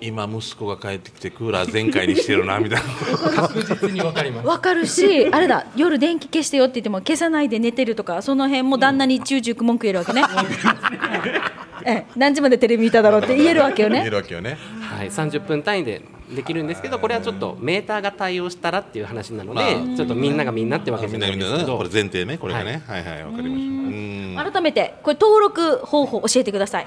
[0.00, 3.32] 今息子が帰ってきてクーラー全開にしてるなみたいな。
[3.48, 4.46] 確実に分かります。
[4.46, 10.22] わかるしあれだ夜電気消してよって言っても消さないで寝てるとかその辺も旦那に中々文句言えるわけね。
[11.84, 14.58] ええ何時までテレビ見ただろうって言えるわけよ言えねるわけよね。
[14.80, 16.02] はい、30分単位で
[16.34, 19.96] できるんですけどこれはちょっとメーターが対応したらっていう話なので、まあ。
[19.96, 21.78] ちょっとみんながみんなってわけじゃないんですけど。
[21.78, 22.82] これ前提ねこれがね。
[22.86, 23.04] はい。
[23.04, 24.46] はいわかりました。
[24.46, 24.52] うん。
[24.52, 26.86] 改めてこれ登録方法教えてください、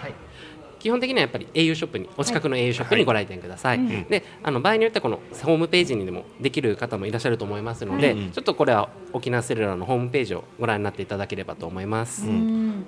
[0.83, 12.25] 基本的にはやっぱり au ショップにお近くの au ショップにご来店ください、であの場合によってはこのホームページにでもできる方もいらっしゃると思いますので、ちょっとこれは沖縄セルラーのホームページをご覧になっていただければと思います、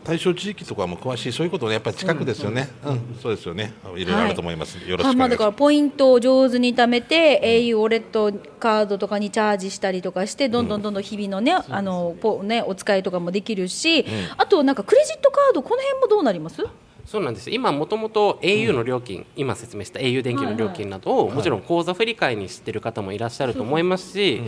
[0.03, 2.67] 対象地域とかも詳しいそういうことねやっぱり近くですよね。
[2.85, 3.15] うん。
[3.21, 3.71] そうですよね。
[3.95, 5.17] いろいろあると思いますよろしくお願いします。
[5.17, 14.05] まあだからポイントを上手に貯めて、au ウォレットカードとかにチャージしたりとかしてどんどんどんどん日々のね,、あのポねお使いとかもできるし、
[14.35, 16.61] あとなんかクレジットカードこの辺もどうなります？
[17.05, 17.51] そうなんです。
[17.51, 24.41] 今もともと au の料金、今説明した au 電気の料金などを、もちろん口座振り替えにしてる方もいらっしゃると思いますし、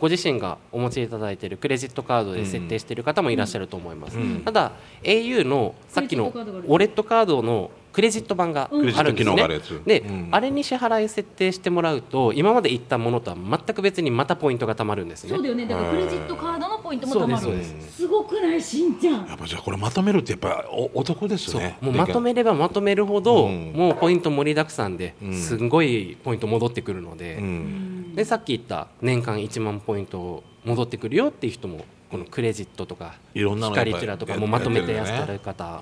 [0.00, 4.40] ご自身がお持ちいただいているクレジットカードで設定している方もいらっしゃると思います、うん。
[4.40, 9.82] ただ au のさっきのウォレットカードのクレジット版があるんですね。
[9.84, 10.28] で、うん。
[10.30, 15.30] あれに支払い設定してもらうと今まで行ったものとは全く別にまたポイントがたまるんですね。
[15.30, 15.66] そうだよね。
[15.66, 17.90] だからクレジットカードのポイントもそうたまるです。
[17.90, 18.62] すすごくない？
[18.62, 19.26] しんちゃん。
[19.26, 21.78] やっぱじゃあこれまとめるってやっぱお男ですね。
[21.80, 23.72] もうまとめればまとめるほど、うん。
[23.74, 25.34] もうポイント盛りだくさんで、うん。
[25.34, 28.14] すんごいポイント戻ってくるので,、うん。
[28.14, 35.80] でさっき言った年間1万ポイント戻ってくるよっていう人もこのクレジットとかいろんなのやっぱり光チラとかもまとめてやってる方、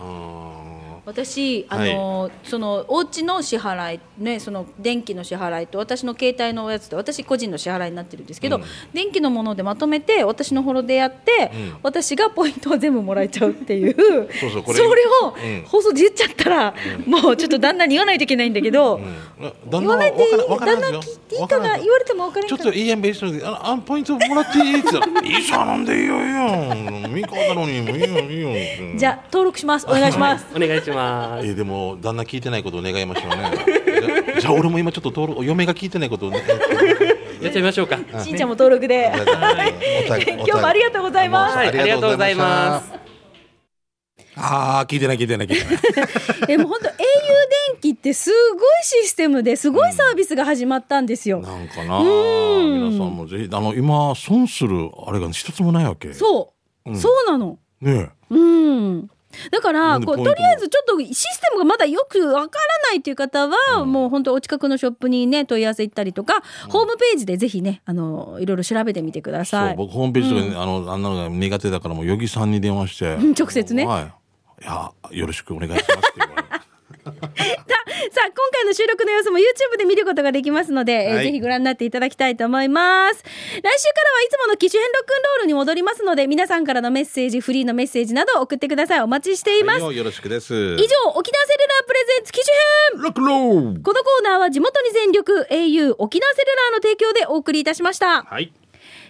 [1.09, 8.63] 私あの、そのお家の支払いねその電気の支払いと私の携帯のやつと私個人の支払いになってるんですけど、うん。
[8.93, 11.77] 電気のものでまとめて私のフォロでやって、うん。
[11.83, 14.79] 私がポイントを全部もらえちゃうっていうそうそうこれ。
[14.81, 15.65] れをうん。
[15.67, 16.75] 放送で言っちゃったら、
[17.07, 19.53] もうちょっと旦那に言わないといけないんだけど、うん。
[19.71, 21.79] 旦言わないでいいわからん旦那いていいかな？
[21.79, 26.35] 言われても分からんちょっとからいいやんべ一緒にあのあのポイントもらっていいって言ったらいいさなんでいいよいい
[27.03, 27.09] よ。
[27.09, 27.97] ミカだのにいいよ。
[27.97, 28.99] いいよ。
[28.99, 29.87] じゃあ登録します。
[29.87, 30.47] お願いします。
[30.55, 30.98] お願いします
[31.43, 33.51] えーでも旦那聞いてないことを願いましょうね。
[34.33, 36.43] じ ゃじゃあ俺も今ちょっと登録嫁が聞いてないことをね。
[37.41, 37.99] やってみましょうか。
[38.25, 39.13] しんちゃんも登録で。
[39.15, 41.57] 今日もありがとうございます。
[41.57, 41.69] はい。
[41.69, 42.93] ありがとうございます。
[44.41, 46.47] ああ聞いてない聞いてない聞いてない。
[46.47, 51.41] でも本当 au 電気ってすごいシステムですごいサービスが始まったんですよ。
[51.41, 52.03] なんかなう
[52.63, 52.91] ん。
[52.93, 56.13] 皆さんもぜひあの今損するあれが一つもないわけ。
[56.15, 56.55] そ
[56.87, 56.97] う、うん。
[56.97, 57.59] そうなの。
[57.81, 59.11] ねうん。
[59.51, 69.75] だからこうとりあえずちょっとシステムがまだよくわからないという方は、もう本当お近くのショップにね問い合わせ行ったりとか、ホームページでぜひねあのいろいろ調べてみてくだそさい。
[69.75, 73.87] う僕ホームページとかに、あのあんなのが苦手だからもう余木さんに電話して、ん直接ね。
[73.87, 74.13] はい。
[74.61, 76.58] いやよろしくお願いしますって言われて
[78.13, 81.25] さあ今回の収録の様子も YouTube で見ることができますので、えーはい。
[81.27, 83.23] ぜひご覧になっていただきたいと思います。
[83.23, 83.75] 来週からは
[84.23, 89.01] いつもの機種編ロックンロールに戻りますので皆さんからのメッセージフリーのメッセージなど送ってください。
[89.01, 90.55] お待ちしています、はいよよろしくです。
[90.55, 92.57] 以上沖縄セルラープレゼンツ機種
[92.93, 98.23] 編ロックローこのコーナーは地元に全力 au 沖縄セルラーの提供でお送りいたしました。
[98.23, 98.53] はい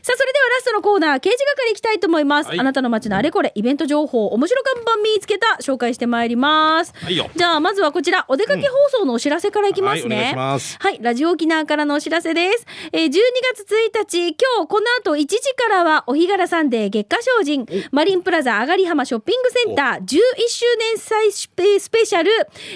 [0.02, 2.60] さあそれではラストのコーナー刑事係いきたいと思います、はい。
[2.60, 7.30] あなたの街のあれこれイベント情報面白看板見つけた紹介してまいります、はいよ。
[7.34, 10.58] じゃあまずはこちらお出かけ放送のお知らせからいきますね、は
[10.90, 13.10] いラジオ沖縄からのお知らせです、えー、12
[13.54, 20.04] 月1日今日この後1時からはお日柄サンデー月下精進マリンプラザ上がり浜ショッピングセンター11
[20.48, 22.30] 周年祭スペスペシャル、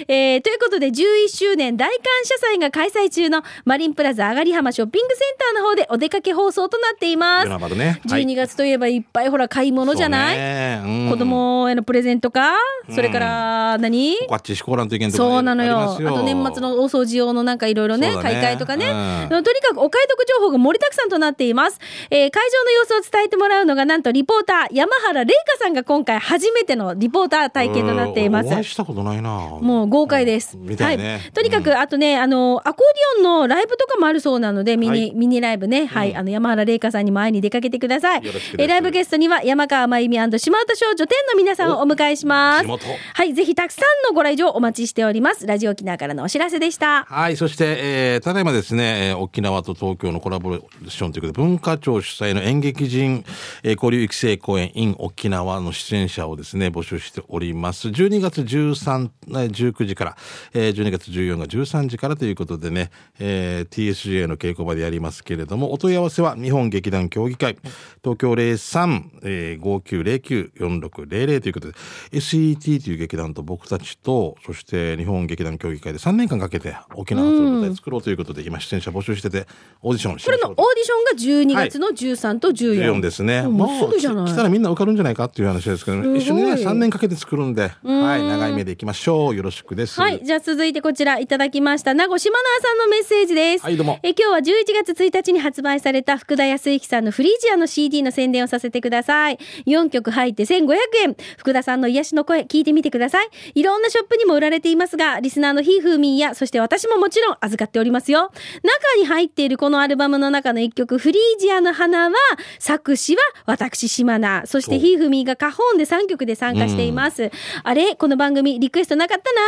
[0.07, 8.01] えーということで11周年大感謝祭が開催中のマリンプラザ上がり浜ショッピングセンターの方でお出かけ放送となっています夜なばるね。
[8.05, 12.55] 12月といえばいっぱいほら買い物じゃない、い子供へのプレゼントか、
[12.89, 15.93] それから何、こっちしこらんといけんとかそうなのよ。
[15.93, 19.27] あと年末の大掃除用のなんかいろいろね、買い替えとかね。
[19.31, 19.43] うん。
[19.43, 21.79] とにかくお買い得情報が盛りだくさんとなっています。
[22.09, 28.47] えー会場の様子を伝えてもらうのがなんとリポーター山原玲香さんが今回初めてのリポーター体験となっています。
[28.47, 29.29] うんお会いしたことないな。
[29.29, 30.57] もう豪快です。
[30.57, 31.13] みたいね。
[31.13, 31.31] はい。
[31.31, 35.11] とにかく、あとね、あの、アコーディオンのライブとかもあるそうなので、ミニ、はい。
[35.15, 35.85] ミニライブね。
[35.85, 36.15] はい。
[36.15, 38.21] あの、山原玲香さんにも会いに出かけてください。
[38.57, 42.67] えライブゲストには山川真由美島唄少女10の皆さんをお迎えします。
[42.67, 43.33] はい。
[43.33, 45.45] ぜひたくさんのご来場お待ちしております。
[45.45, 47.05] ラジオ沖縄からのお知らせでした。
[47.05, 47.37] はい。
[47.37, 53.23] そして、えー、ただいまですね、えー沖縄と東京のコラボレーションということで、文化庁主催の演劇人、
[53.63, 57.89] えー交流育成公演 in 沖縄の出演者をですね、募集しております。
[57.89, 60.17] 12月13、えー19時から、
[60.53, 67.57] えー、12月14が13時からということでね、えー、TSGA の稽古場でやりますけれども、お問い合わせは日本劇団協議会、
[68.03, 71.73] 東京03、えー、5909-4600ということで、
[72.13, 79.47] SET という劇団と僕たちと、そして日本劇団協議会で3年間かけて沖縄発の舞台作ろうということで、今出演者募集してて、
[79.81, 82.93] オーディションしこれのオーディションが12月の13と14。
[82.93, 83.43] 14ですね。
[83.43, 89.35] もうすぐじゃない来たらみんな受かるんじゃないかっていう話ですけど、一緒にね、3年かけて作るんで、はい、長い目でいきましょう。
[89.35, 89.99] よろしくです。
[89.99, 90.21] はい。
[90.23, 91.93] じゃあ続いてこちらいただきました。
[91.93, 93.63] 名護島奈さんのメッセージです。
[93.63, 99.39] はいどうもえ今日は11月1日に発売された福田康之さんのフリージアの CD の宣伝をさせてください。
[99.65, 101.15] 4曲入って1500円。
[101.37, 103.29] 福田さんの癒しの声聞いてみてください。
[103.55, 108.31] いろんなショップにも売られていますが、リスナーのひーふーみーや、そして私ももちろん預かっておりますよ。
[108.63, 112.15] 中に入っているこのアルバムの中の1曲、フリージアの花は、
[112.59, 114.47] 作詞は私島奈。
[114.47, 117.31] そしてひーふーみーがカホンで3曲で参加しています。
[117.63, 119.41] あれこの番組リクエストなかったな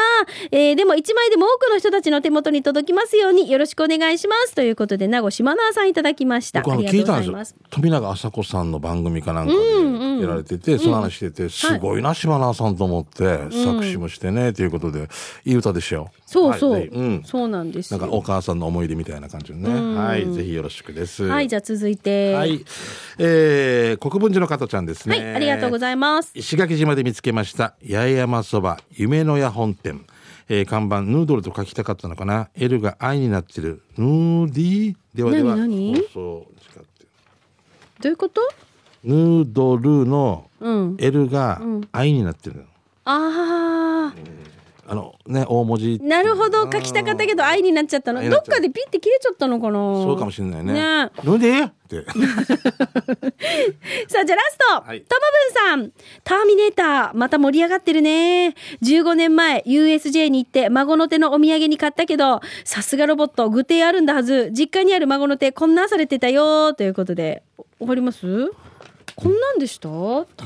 [0.52, 4.56] えーでも1枚でも多くの人たちの手元に届きますようによろしくお願いします。
[4.56, 6.62] ということで、名護島奈さんいただきました。
[6.62, 7.56] 僕あのありがとうございいます。
[7.70, 15.10] 富永麻子さんの番組かなんかでやられてて、その話してて、すごいな、島名さんと思って、作詞もしてね、ということで、
[15.46, 16.12] いい歌でしたよ。
[16.26, 17.24] そうそう、はいうん。
[17.24, 18.00] そうなんですよ。
[18.00, 19.98] なんかお母さんの思い出みたいな感じのね。
[19.98, 21.24] はい、ぜひよろしくです。
[21.24, 22.34] はい、じゃあ続いて。
[22.34, 22.66] ははい、い。
[23.18, 25.34] えー、国分寺の加藤ちゃんですね。
[25.36, 26.32] ありがとうございます。
[26.36, 30.06] 石垣島で見つけました八重山そば夢の屋本店、
[30.50, 36.04] えー看板ヌードルと書きたかったのかな L が I になってるヌーディーではでは何何？
[36.14, 36.55] そう
[38.06, 38.40] どういうこと？
[39.04, 40.98] ヌードルのうん。
[41.00, 41.60] L が
[41.92, 42.62] I になってるの、
[43.06, 44.16] ああ、
[44.88, 46.00] あのね大文字。
[46.04, 48.22] なるほど、書きたかったけど、愛になっちゃったの？
[48.30, 49.74] どっかでピッて切れちゃったのかな？
[49.74, 50.74] そうかもしれないね。
[50.74, 50.80] ね。
[51.24, 52.06] ヌーディーって。
[54.08, 55.02] さあ、じゃあラスト、はい。
[55.02, 55.16] ト
[55.66, 55.92] マブンさん。
[56.24, 58.56] ターミネーター、また盛り上がってるね。
[58.84, 64.52] 15年前、USJ に行って、孫の手のお土産に買ったけど、さすがロボット、具体あるんだはず。
[64.52, 66.74] 実家にある孫の手、こんなんされてたよ。
[66.76, 67.42] ということで、
[67.80, 68.52] わかります？
[69.16, 69.88] こんなんでした？
[69.90, 69.96] タ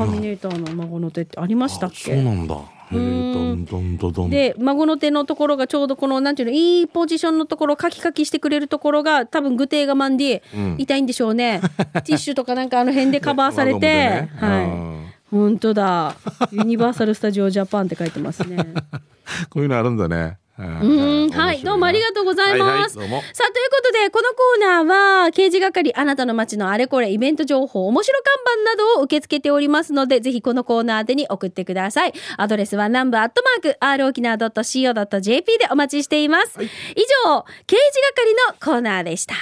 [0.05, 2.13] ーミネーターの孫の手ってありましたっけ？
[2.15, 2.55] そうなんだ
[2.91, 4.29] へーどんどんどんどん。
[4.29, 10.75] で孫の手のところがちょうどこのなんていうのいいポジションのところカキカキしてくれるところが多分具体がまんでうん。
[10.77, 11.61] 痛いんでしょうね、
[12.05, 14.29] ティッシュとかなんかあの辺でカバーされて、 ね。
[14.35, 15.09] はい。
[15.29, 16.15] 本当だ。
[16.51, 18.57] ユニバーサル・スタジオ・ジャパンって書いてますね。
[19.49, 28.33] こういうのあるんだねううんはいどうもありがとうございます、はいはいさあということでこのコーナーは刑事係あなたの街のあれこれイベント情報面白看
[28.63, 32.13] 板などを受け付けておりますのでぜひこのコーナー宛てに送ってください。
[32.37, 36.65] アドレスは南部アットマーク r 沖縄 .co.jp でお待ちしています、以
[37.25, 37.81] 上刑事
[38.15, 39.35] 係のコーナーでした